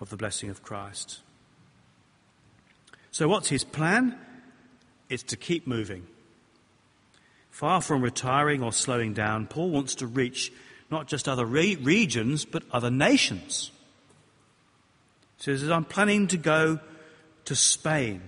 [0.00, 1.22] of the blessing of Christ.
[3.10, 4.16] So, what's his plan?
[5.14, 6.08] It's to keep moving.
[7.48, 10.52] Far from retiring or slowing down, Paul wants to reach
[10.90, 13.70] not just other re- regions, but other nations.
[15.36, 16.80] He says, I'm planning to go
[17.44, 18.22] to Spain.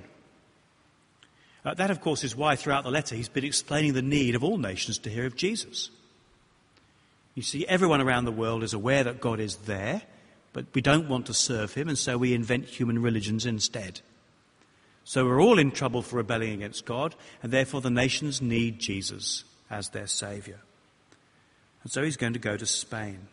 [1.64, 4.44] Uh, that, of course, is why throughout the letter he's been explaining the need of
[4.44, 5.90] all nations to hear of Jesus.
[7.34, 10.02] You see, everyone around the world is aware that God is there,
[10.52, 14.02] but we don't want to serve him, and so we invent human religions instead.
[15.06, 19.44] So we're all in trouble for rebelling against God, and therefore the nations need Jesus
[19.70, 20.58] as their Saviour.
[21.84, 23.28] And so he's going to go to Spain.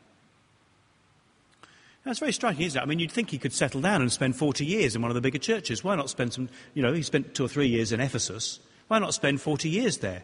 [2.06, 2.84] That's very striking, isn't it?
[2.84, 5.16] I mean, you'd think he could settle down and spend 40 years in one of
[5.16, 5.84] the bigger churches.
[5.84, 8.60] Why not spend some, you know, he spent two or three years in Ephesus.
[8.88, 10.24] Why not spend 40 years there?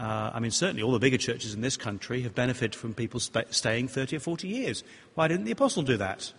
[0.00, 3.20] Uh, I mean, certainly all the bigger churches in this country have benefited from people
[3.22, 4.82] sp- staying 30 or 40 years.
[5.14, 6.32] Why didn't the apostle do that?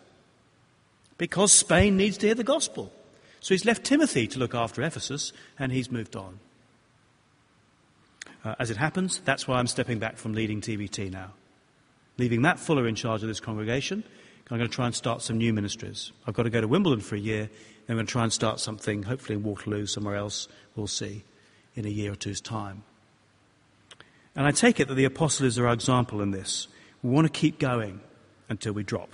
[1.18, 2.92] because Spain needs to hear the gospel.
[3.44, 6.40] So he's left Timothy to look after Ephesus, and he's moved on.
[8.46, 11.34] Uh, as it happens, that's why I'm stepping back from leading TBT now.
[12.18, 14.02] Leaving Matt Fuller in charge of this congregation,
[14.50, 16.14] I'm going to try and start some new ministries.
[16.26, 18.32] I've got to go to Wimbledon for a year, and I'm going to try and
[18.32, 21.26] start something, hopefully in Waterloo, somewhere else, we'll see,
[21.76, 22.86] in a year or two's time.
[24.38, 26.70] And I take it that the apostle is our example in this.
[27.02, 28.00] We want to keep going
[28.48, 29.10] until we drop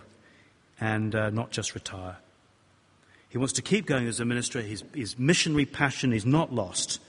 [0.79, 2.17] and uh, not just retire.
[3.29, 4.61] He wants to keep going as a minister.
[4.61, 6.99] His, his missionary passion is not lost.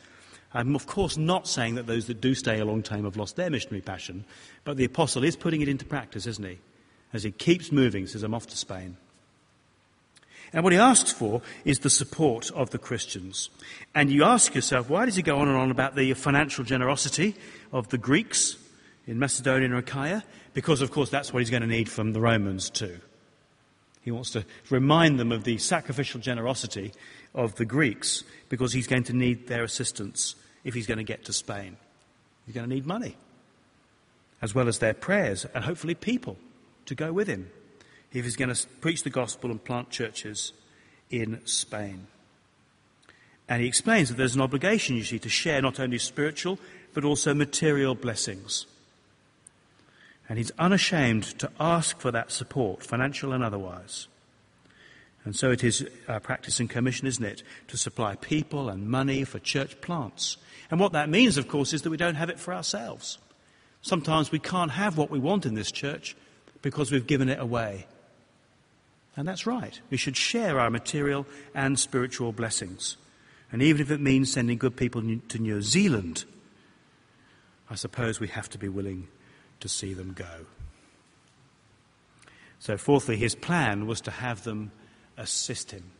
[0.53, 3.37] I'm, of course, not saying that those that do stay a long time have lost
[3.37, 4.25] their missionary passion,
[4.65, 6.59] but the apostle is putting it into practice, isn't he?
[7.13, 8.97] As he keeps moving, says, I'm off to Spain.
[10.53, 13.51] And what he asks for is the support of the Christians.
[13.95, 17.37] And you ask yourself, why does he go on and on about the financial generosity
[17.73, 18.57] of the Greeks
[19.07, 20.25] in Macedonia and Achaia?
[20.53, 22.99] Because, of course, that's what he's going to need from the Romans too.
[24.03, 26.93] He wants to remind them of the sacrificial generosity
[27.35, 30.35] of the Greeks because he's going to need their assistance
[30.65, 31.77] if he's going to get to Spain.
[32.47, 33.17] He's going to need money,
[34.41, 36.37] as well as their prayers and hopefully people
[36.87, 37.51] to go with him
[38.13, 40.53] if he's going to preach the gospel and plant churches
[41.11, 42.07] in Spain.
[43.49, 46.59] And he explains that there's an obligation you see, to share not only spiritual
[46.95, 48.67] but also material blessings.
[50.31, 54.07] And he's unashamed to ask for that support, financial and otherwise.
[55.25, 59.25] And so it is our practice and Co-Mission, isn't it, to supply people and money
[59.25, 60.37] for church plants.
[60.71, 63.19] And what that means, of course, is that we don't have it for ourselves.
[63.83, 66.17] Sometimes we can't have what we want in this church
[66.63, 67.89] because we've given it away.
[69.17, 69.81] And that's right.
[69.91, 72.97] We should share our material and spiritual blessings.
[73.51, 76.25] And even if it means sending good people to New Zealand,
[77.69, 79.09] I suppose we have to be willing
[79.61, 80.47] to see them go.
[82.59, 84.71] So, fourthly, his plan was to have them
[85.17, 85.91] assist him.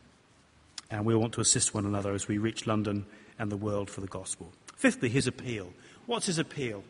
[0.91, 3.05] And we want to assist one another as we reach London
[3.39, 4.51] and the world for the gospel.
[4.75, 5.73] Fifthly, his appeal.
[6.05, 6.83] What's his appeal?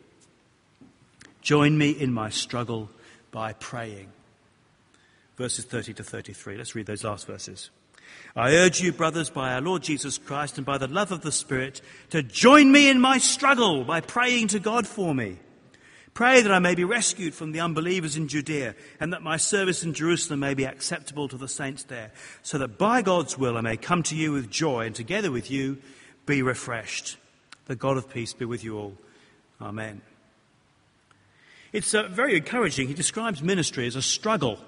[1.40, 2.90] Join me in my struggle
[3.30, 4.08] by praying.
[5.36, 6.56] Verses 30 to 33.
[6.58, 7.70] Let's read those last verses.
[8.36, 11.32] I urge you, brothers, by our Lord Jesus Christ and by the love of the
[11.32, 11.80] Spirit,
[12.10, 15.38] to join me in my struggle by praying to God for me
[16.14, 19.82] Pray that I may be rescued from the unbelievers in Judea, and that my service
[19.82, 23.62] in Jerusalem may be acceptable to the saints there, so that by God's will I
[23.62, 25.78] may come to you with joy, and together with you
[26.26, 27.16] be refreshed.
[27.64, 28.94] The God of peace be with you all.
[29.60, 30.02] Amen.
[31.72, 32.88] It's uh, very encouraging.
[32.88, 34.58] He describes ministry as a struggle.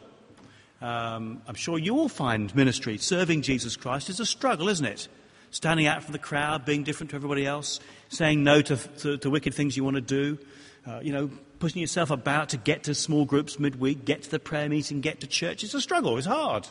[0.81, 5.09] Um, I'm sure you all find ministry, serving Jesus Christ, is a struggle, isn't it?
[5.51, 9.31] Standing out from the crowd, being different to everybody else, saying no to, to, to
[9.31, 10.39] wicked things you want to do,
[10.87, 14.39] uh, you know, pushing yourself about to get to small groups midweek, get to the
[14.39, 15.65] prayer meeting, get to church.
[15.65, 16.19] It's a struggle.
[16.19, 16.69] It's hard.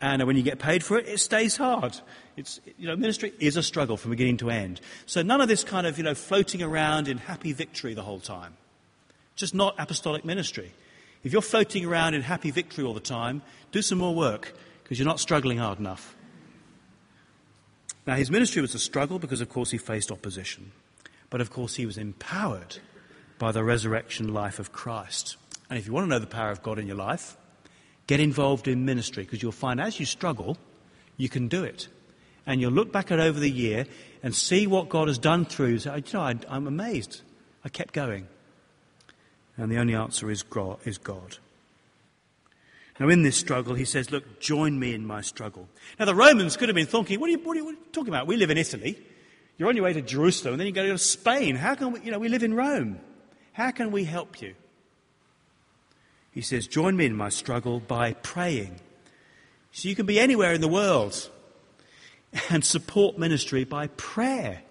[0.00, 1.98] And when you get paid for it, it stays hard.
[2.36, 4.80] It's, you know, ministry is a struggle from beginning to end.
[5.06, 8.20] So none of this kind of, you know, floating around in happy victory the whole
[8.20, 8.54] time.
[9.34, 10.72] Just not apostolic ministry.
[11.22, 14.98] If you're floating around in happy victory all the time, do some more work because
[14.98, 16.14] you're not struggling hard enough.
[18.06, 20.72] Now, his ministry was a struggle because, of course, he faced opposition.
[21.34, 22.76] But of course, he was empowered
[23.40, 25.36] by the resurrection life of Christ.
[25.68, 27.36] And if you want to know the power of God in your life,
[28.06, 30.56] get involved in ministry because you'll find as you struggle,
[31.16, 31.88] you can do it.
[32.46, 33.84] And you'll look back at over the year
[34.22, 35.78] and see what God has done through you.
[35.80, 37.22] Say, you know, I, I'm amazed.
[37.64, 38.28] I kept going.
[39.56, 41.38] And the only answer is God.
[43.00, 45.68] Now, in this struggle, he says, Look, join me in my struggle.
[45.98, 48.28] Now, the Romans could have been thinking, What are you, what are you talking about?
[48.28, 49.04] We live in Italy.
[49.56, 51.56] You're on your way to Jerusalem, and then you go to Spain.
[51.56, 52.98] How can we, you know, we live in Rome.
[53.52, 54.54] How can we help you?
[56.32, 58.80] He says, Join me in my struggle by praying.
[59.70, 61.30] So you can be anywhere in the world
[62.50, 64.62] and support ministry by prayer.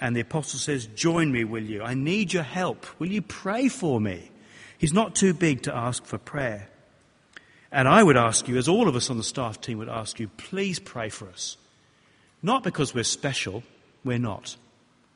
[0.00, 1.82] And the apostle says, Join me, will you?
[1.82, 2.86] I need your help.
[2.98, 4.30] Will you pray for me?
[4.76, 6.68] He's not too big to ask for prayer.
[7.70, 10.18] And I would ask you, as all of us on the staff team would ask
[10.18, 11.56] you, please pray for us.
[12.42, 13.62] Not because we're special,
[14.04, 14.56] we're not,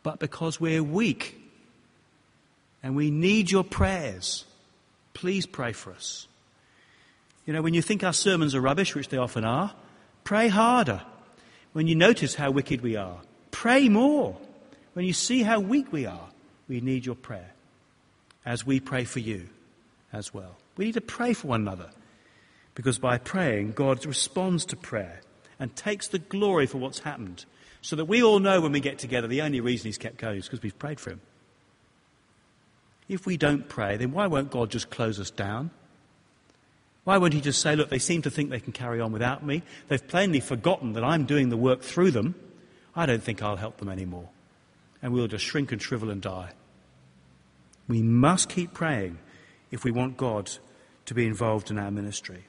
[0.03, 1.39] but because we're weak.
[2.83, 4.45] And we need your prayers.
[5.15, 6.27] Please pray for us.
[7.47, 9.73] You know, when you think our sermons are rubbish, which they often are,
[10.25, 11.03] pray harder.
[11.73, 13.21] When you notice how wicked we are,
[13.51, 14.37] pray more.
[14.95, 16.29] When you see how weak we are,
[16.69, 17.53] we need your prayer
[18.45, 19.49] as we pray for you
[20.13, 20.57] as well.
[20.77, 21.91] We need to pray for one another
[22.75, 25.21] because by praying, God responds to prayer
[25.63, 27.45] and takes the glory for what's happened.
[27.83, 30.39] So that we all know when we get together the only reason he's kept going
[30.39, 31.21] is because we've prayed for him.
[33.09, 35.71] If we don't pray, then why won't God just close us down?
[37.05, 39.47] Why won't he just say, look, they seem to think they can carry on without
[39.47, 39.63] me.
[39.87, 42.35] They've plainly forgotten that I'm doing the work through them.
[42.97, 44.31] I don't think I'll help them anymore.
[45.01, 46.51] And we'll just shrink and shrivel and die.
[47.87, 49.19] We must keep praying
[49.71, 50.51] if we want God
[51.07, 52.47] to be involved in our ministry.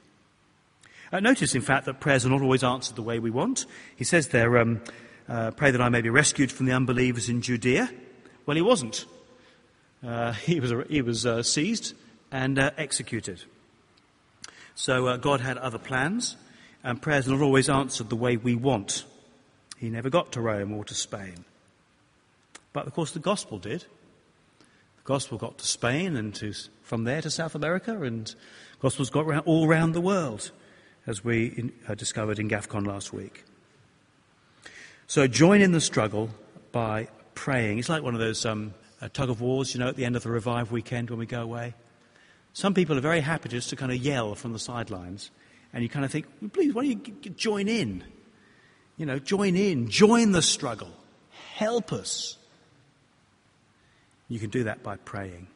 [1.12, 3.66] Uh, notice, in fact, that prayers are not always answered the way we want.
[3.96, 4.82] He says there, um,
[5.28, 7.90] uh, pray that I may be rescued from the unbelievers in Judea.
[8.46, 9.04] Well, he wasn't.
[10.04, 11.94] Uh, he was, he was uh, seized
[12.30, 13.42] and uh, executed.
[14.74, 16.36] So uh, God had other plans,
[16.82, 19.04] and prayers are not always answered the way we want.
[19.78, 21.44] He never got to Rome or to Spain.
[22.72, 23.82] But of course, the gospel did.
[24.96, 26.52] The gospel got to Spain and to,
[26.82, 28.34] from there to South America, and
[28.80, 30.50] gospels got all around the world,
[31.06, 33.44] as we in, uh, discovered in GAFCON last week.
[35.06, 36.30] So join in the struggle
[36.72, 37.78] by praying.
[37.78, 38.74] It's like one of those um,
[39.12, 41.42] tug of wars, you know, at the end of the Revive weekend when we go
[41.42, 41.74] away.
[42.52, 45.30] Some people are very happy just to kind of yell from the sidelines,
[45.72, 48.04] and you kind of think, please, why don't you g- join in?
[48.96, 50.92] You know, join in, join the struggle,
[51.54, 52.38] help us.
[54.28, 55.48] You can do that by praying.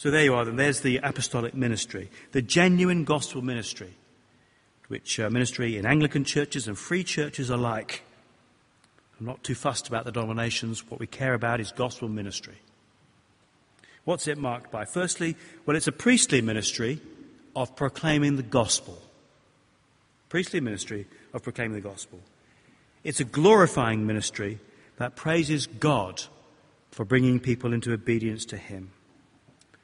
[0.00, 0.56] So there you are, then.
[0.56, 3.92] There's the apostolic ministry, the genuine gospel ministry,
[4.88, 8.02] which uh, ministry in Anglican churches and free churches alike.
[9.18, 10.88] I'm not too fussed about the denominations.
[10.88, 12.54] What we care about is gospel ministry.
[14.04, 14.86] What's it marked by?
[14.86, 15.36] Firstly,
[15.66, 17.02] well, it's a priestly ministry
[17.54, 19.02] of proclaiming the gospel.
[20.30, 22.20] Priestly ministry of proclaiming the gospel.
[23.04, 24.60] It's a glorifying ministry
[24.96, 26.22] that praises God
[26.90, 28.92] for bringing people into obedience to Him.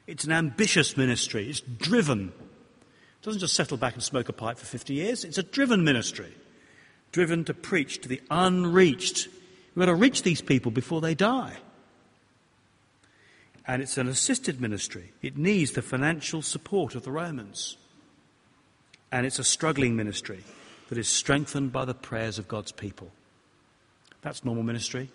[0.07, 1.49] It's an ambitious ministry.
[1.49, 2.29] It's driven.
[2.29, 5.23] It doesn't just settle back and smoke a pipe for 50 years.
[5.23, 6.33] It's a driven ministry.
[7.11, 9.27] Driven to preach to the unreached.
[9.75, 11.57] We've got to reach these people before they die
[13.67, 15.11] and it's an assisted ministry.
[15.21, 17.75] It needs the financial support of the Romans.
[19.11, 20.43] And it's a struggling ministry
[20.87, 23.11] that is strengthened by the prayers of God's people.
[24.21, 25.09] That's normal ministry.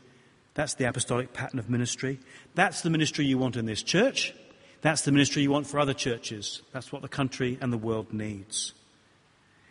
[0.54, 2.20] That's the apostolic pattern of ministry.
[2.54, 4.34] That's the ministry you want in this church.
[4.82, 6.60] That's the ministry you want for other churches.
[6.72, 8.74] That's what the country and the world needs.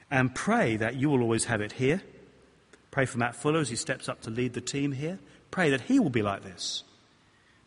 [0.09, 2.01] And pray that you will always have it here.
[2.91, 5.20] Pray for Matt Fuller as he steps up to lead the team here.
[5.51, 6.84] Pray that he will be like this.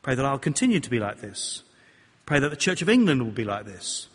[0.02, 1.62] Pray that I'll continue to be like this.
[2.26, 4.08] Pray that the Church of England will be like this.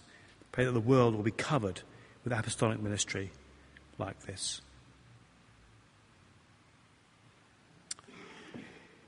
[0.52, 1.82] Pray that the world will be covered
[2.24, 3.32] with apostolic ministry
[4.00, 4.62] like this.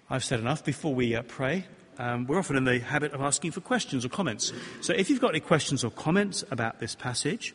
[0.09, 0.63] I've said enough.
[0.63, 1.65] Before we uh, pray,
[1.97, 4.51] um, we're often in the habit of asking for questions or comments.
[4.81, 7.53] So if you've got any questions or comments about this passage,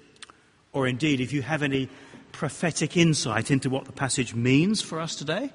[0.73, 1.89] or indeed if you have any
[2.33, 5.51] prophetic insight into what the passage means for us today,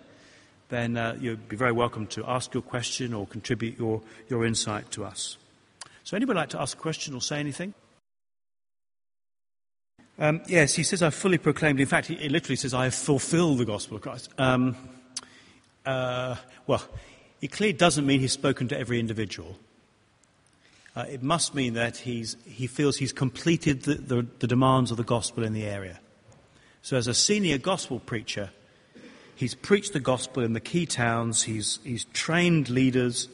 [0.69, 4.89] then uh, you'd be very welcome to ask your question or contribute your, your insight
[4.91, 5.38] to us.
[6.03, 7.73] So, anybody like to ask a question or say anything?
[10.17, 11.79] Um, yes, he says, I've fully proclaimed.
[11.79, 14.29] In fact, he, literally says, I have fulfilled the gospel of Christ.
[14.38, 14.75] Um,
[15.86, 16.36] uh,
[16.67, 16.84] well,
[17.42, 19.58] it clearly doesn't mean he's spoken to every individual.
[20.96, 24.98] Uh, it must mean that he's, he feels he's completed the, the, the demands of
[24.98, 26.00] the gospel in the area.
[26.82, 28.50] So, as a senior gospel preacher,
[29.42, 31.42] He's preached the gospel in the key towns.
[31.42, 33.28] He's, he's trained leaders.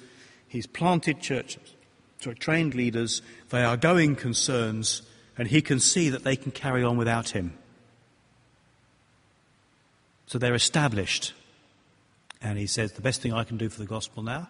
[0.47, 1.74] He's planted churches.
[2.22, 3.22] So trained leaders.
[3.49, 5.01] They are going concerns,
[5.38, 7.58] and he can see that they can carry on without him.
[10.28, 11.34] So they're established.
[12.41, 14.49] And he says, the best thing I can do for the gospel now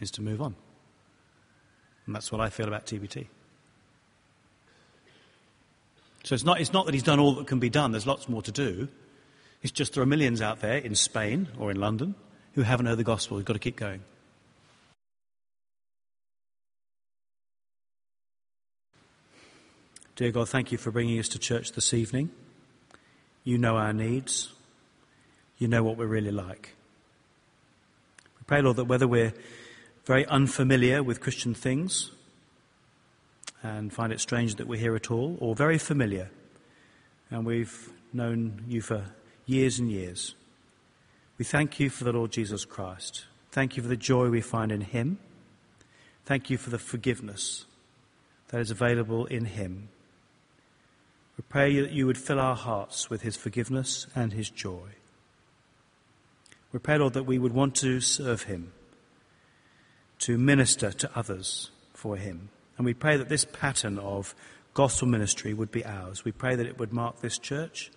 [0.00, 0.54] is to move on.
[2.06, 3.26] And that's what I feel about TBT.
[6.24, 8.28] So it's not, it's not that he's done all that can be done, there's lots
[8.28, 8.88] more to do.
[9.62, 12.14] It's just there are millions out there in Spain or in London
[12.54, 13.36] who haven't heard the gospel.
[13.36, 14.02] We've got to keep going.
[20.16, 22.30] Dear God, thank you for bringing us to church this evening.
[23.42, 24.52] You know our needs.
[25.58, 26.74] You know what we're really like.
[28.46, 29.32] Pray, Lord, that whether we're
[30.04, 32.10] very unfamiliar with Christian things
[33.62, 36.30] and find it strange that we're here at all, or very familiar
[37.30, 39.06] and we've known you for
[39.46, 40.34] years and years.
[41.38, 43.24] We thank you for the Lord Jesus Christ.
[43.50, 45.18] Thank you for the joy we find in Him.
[46.24, 47.66] Thank you for the forgiveness
[48.48, 49.88] that is available in Him.
[51.36, 54.90] We pray that you would fill our hearts with His forgiveness and His joy.
[56.74, 58.72] We pray, Lord, that we would want to serve Him,
[60.18, 62.48] to minister to others for Him.
[62.76, 64.34] And we pray that this pattern of
[64.74, 66.24] gospel ministry would be ours.
[66.24, 67.92] We pray that it would mark this church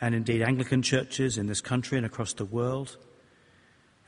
[0.00, 2.98] and indeed Anglican churches in this country and across the world,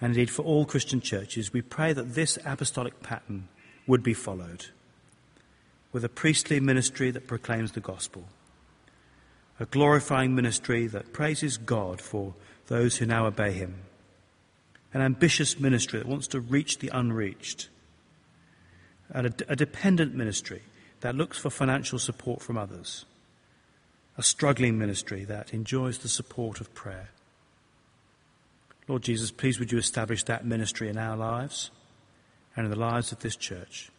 [0.01, 3.49] and indeed for all Christian churches, we pray that this apostolic pattern
[3.89, 4.66] would be followed.
[5.95, 8.25] with a priestly ministry that proclaims the gospel,
[9.61, 12.35] a glorifying ministry that praises God for
[12.67, 13.75] those who now obey him,
[14.93, 17.69] an ambitious ministry that wants to reach the unreached,
[19.11, 20.62] and a, a dependent ministry
[21.01, 23.05] that looks for financial support from others,
[24.17, 27.11] a struggling ministry that enjoys the support of prayer.
[28.89, 31.71] Lord Jesus, please would you establish that ministry in our lives
[32.57, 33.91] and in the lives of this church.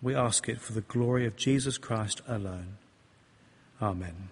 [0.00, 2.76] We ask it for the glory of Jesus Christ alone.
[3.80, 4.26] Amen.